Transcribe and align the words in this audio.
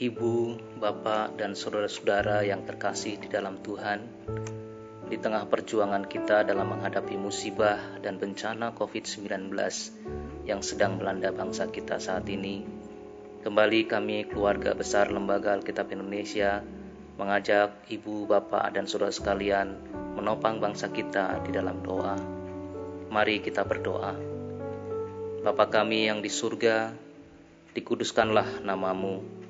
Ibu, 0.00 0.56
Bapak, 0.80 1.36
dan 1.36 1.52
saudara-saudara 1.52 2.40
yang 2.40 2.64
terkasih 2.64 3.20
di 3.20 3.28
dalam 3.28 3.60
Tuhan, 3.60 4.00
di 5.12 5.20
tengah 5.20 5.44
perjuangan 5.44 6.08
kita 6.08 6.40
dalam 6.40 6.72
menghadapi 6.72 7.20
musibah 7.20 8.00
dan 8.00 8.16
bencana 8.16 8.72
COVID-19 8.72 9.52
yang 10.48 10.64
sedang 10.64 10.96
melanda 10.96 11.28
bangsa 11.36 11.68
kita 11.68 12.00
saat 12.00 12.24
ini, 12.32 12.64
kembali 13.44 13.84
kami 13.84 14.24
keluarga 14.24 14.72
besar 14.72 15.12
Lembaga 15.12 15.52
Alkitab 15.60 15.92
Indonesia 15.92 16.64
mengajak 17.20 17.84
ibu, 17.92 18.24
bapak, 18.24 18.72
dan 18.72 18.88
saudara 18.88 19.12
sekalian 19.12 19.76
menopang 20.16 20.64
bangsa 20.64 20.88
kita 20.88 21.44
di 21.44 21.52
dalam 21.52 21.84
doa. 21.84 22.16
Mari 23.12 23.44
kita 23.44 23.68
berdoa. 23.68 24.16
Bapa 25.44 25.68
kami 25.68 26.08
yang 26.08 26.24
di 26.24 26.32
surga, 26.32 26.88
dikuduskanlah 27.76 28.64
namamu, 28.64 29.40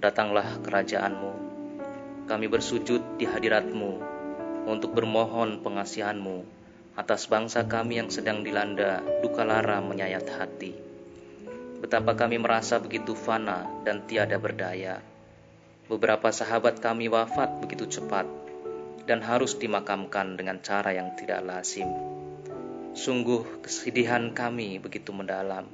datanglah 0.00 0.58
kerajaanmu. 0.64 1.32
Kami 2.26 2.46
bersujud 2.48 3.20
di 3.20 3.28
hadiratmu 3.28 3.92
untuk 4.66 4.96
bermohon 4.96 5.60
pengasihanmu 5.60 6.42
atas 6.96 7.28
bangsa 7.28 7.68
kami 7.68 8.00
yang 8.00 8.08
sedang 8.08 8.42
dilanda 8.42 9.04
duka 9.20 9.44
lara 9.44 9.78
menyayat 9.84 10.26
hati. 10.40 10.72
Betapa 11.84 12.16
kami 12.16 12.40
merasa 12.40 12.80
begitu 12.80 13.12
fana 13.12 13.68
dan 13.84 14.04
tiada 14.08 14.36
berdaya 14.36 15.00
Beberapa 15.90 16.30
sahabat 16.30 16.78
kami 16.78 17.10
wafat 17.10 17.58
begitu 17.58 17.82
cepat 17.98 18.22
dan 19.10 19.26
harus 19.26 19.58
dimakamkan 19.58 20.38
dengan 20.38 20.62
cara 20.62 20.94
yang 20.94 21.18
tidak 21.18 21.42
lazim. 21.42 21.90
Sungguh 22.94 23.58
kesedihan 23.58 24.30
kami 24.30 24.78
begitu 24.78 25.10
mendalam. 25.10 25.66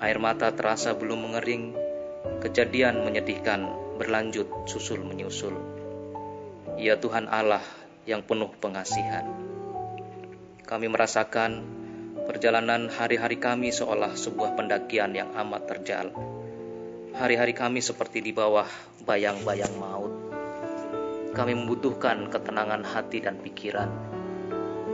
Air 0.00 0.16
mata 0.16 0.48
terasa 0.56 0.96
belum 0.96 1.28
mengering, 1.28 1.76
kejadian 2.40 3.02
menyedihkan 3.04 3.68
berlanjut 3.98 4.46
susul 4.70 5.02
menyusul. 5.02 5.54
Ya 6.78 6.98
Tuhan 6.98 7.26
Allah 7.26 7.62
yang 8.06 8.22
penuh 8.22 8.54
pengasihan. 8.62 9.26
Kami 10.64 10.86
merasakan 10.86 11.64
perjalanan 12.28 12.92
hari-hari 12.92 13.40
kami 13.40 13.72
seolah 13.72 14.14
sebuah 14.14 14.54
pendakian 14.54 15.16
yang 15.16 15.32
amat 15.32 15.64
terjal 15.64 16.12
Hari-hari 17.18 17.50
kami 17.50 17.82
seperti 17.82 18.22
di 18.22 18.30
bawah 18.30 18.70
bayang-bayang 19.02 19.74
maut. 19.74 20.14
Kami 21.34 21.50
membutuhkan 21.50 22.30
ketenangan 22.30 22.86
hati 22.86 23.18
dan 23.18 23.42
pikiran. 23.42 23.90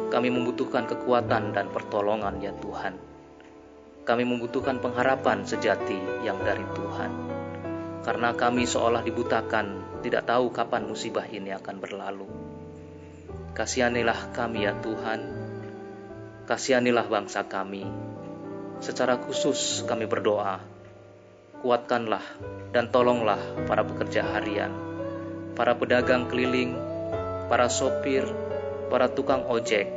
Kami 0.09 0.33
membutuhkan 0.33 0.88
kekuatan 0.88 1.53
dan 1.53 1.69
pertolongan 1.69 2.41
ya 2.41 2.56
Tuhan. 2.56 3.14
Kami 4.05 4.24
membutuhkan 4.28 4.84
pengharapan 4.84 5.48
sejati 5.48 6.24
yang 6.24 6.36
dari 6.44 6.64
Tuhan. 6.77 7.12
Karena 8.05 8.36
kami 8.36 8.69
seolah 8.69 9.00
dibutakan, 9.00 10.00
tidak 10.05 10.28
tahu 10.28 10.52
kapan 10.52 10.84
musibah 10.84 11.24
ini 11.24 11.56
akan 11.56 11.77
berlalu. 11.80 12.28
Kasihanilah 13.56 14.36
kami 14.36 14.69
ya 14.69 14.77
Tuhan. 14.77 15.20
Kasihanilah 16.44 17.08
bangsa 17.08 17.48
kami. 17.48 17.88
Secara 18.84 19.16
khusus 19.16 19.80
kami 19.88 20.05
berdoa 20.05 20.75
kuatkanlah 21.64 22.20
dan 22.77 22.92
tolonglah 22.92 23.41
para 23.64 23.80
pekerja 23.80 24.20
harian, 24.20 24.69
para 25.56 25.72
pedagang 25.72 26.28
keliling, 26.28 26.77
para 27.48 27.72
sopir, 27.72 28.28
para 28.92 29.08
tukang 29.08 29.48
ojek, 29.48 29.88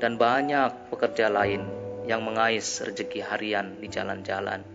dan 0.00 0.16
banyak 0.16 0.72
pekerja 0.88 1.28
lain 1.28 1.79
yang 2.10 2.26
mengais 2.26 2.82
rezeki 2.82 3.22
harian 3.22 3.78
di 3.78 3.86
jalan-jalan. 3.86 4.66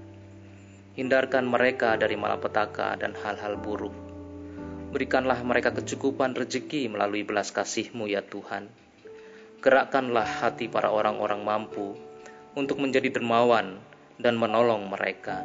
Hindarkan 0.95 1.44
mereka 1.44 2.00
dari 2.00 2.16
malapetaka 2.16 2.95
dan 2.95 3.11
hal-hal 3.19 3.59
buruk. 3.59 3.91
Berikanlah 4.95 5.44
mereka 5.44 5.75
kecukupan 5.75 6.31
rezeki 6.31 6.88
melalui 6.88 7.28
belas 7.28 7.52
kasih-Mu 7.52 8.08
ya 8.08 8.23
Tuhan. 8.23 8.72
Gerakkanlah 9.59 10.23
hati 10.23 10.72
para 10.72 10.95
orang-orang 10.95 11.44
mampu 11.44 12.00
untuk 12.56 12.79
menjadi 12.79 13.12
dermawan 13.12 13.84
dan 14.16 14.40
menolong 14.40 14.88
mereka. 14.88 15.44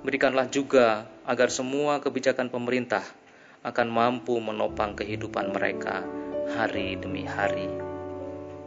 Berikanlah 0.00 0.48
juga 0.48 1.04
agar 1.28 1.52
semua 1.52 2.00
kebijakan 2.00 2.48
pemerintah 2.48 3.04
akan 3.60 3.88
mampu 3.92 4.40
menopang 4.40 4.96
kehidupan 4.96 5.52
mereka 5.52 6.00
hari 6.56 6.96
demi 6.96 7.28
hari. 7.28 7.83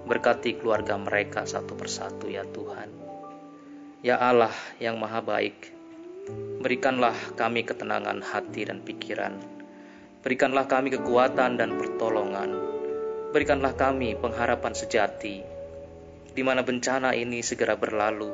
Berkati 0.07 0.55
keluarga 0.55 0.95
mereka 0.95 1.43
satu 1.43 1.75
persatu 1.75 2.31
ya 2.31 2.47
Tuhan. 2.47 2.89
Ya 3.99 4.15
Allah 4.15 4.55
yang 4.79 4.95
maha 4.95 5.19
baik, 5.19 5.69
berikanlah 6.63 7.15
kami 7.35 7.67
ketenangan 7.67 8.23
hati 8.23 8.63
dan 8.63 8.79
pikiran. 8.81 9.35
Berikanlah 10.23 10.65
kami 10.71 10.95
kekuatan 10.95 11.59
dan 11.59 11.75
pertolongan. 11.75 12.55
Berikanlah 13.35 13.75
kami 13.75 14.15
pengharapan 14.15 14.71
sejati, 14.71 15.43
di 16.31 16.41
mana 16.41 16.63
bencana 16.63 17.11
ini 17.11 17.43
segera 17.43 17.75
berlalu 17.75 18.31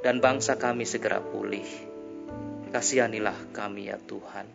dan 0.00 0.24
bangsa 0.24 0.56
kami 0.56 0.88
segera 0.88 1.20
pulih 1.20 1.92
kasihanilah 2.72 3.52
kami 3.52 3.92
ya 3.92 4.00
Tuhan. 4.00 4.48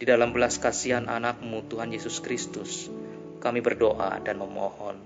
Di 0.00 0.08
dalam 0.08 0.32
belas 0.32 0.56
kasihan 0.56 1.06
anakmu 1.06 1.68
Tuhan 1.68 1.92
Yesus 1.92 2.24
Kristus, 2.24 2.88
kami 3.38 3.60
berdoa 3.60 4.16
dan 4.24 4.40
memohon. 4.40 4.96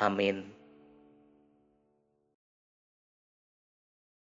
Amin. 0.00 0.57